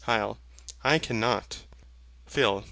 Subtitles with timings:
[0.87, 1.57] I cannot.
[2.25, 2.59] PHIL.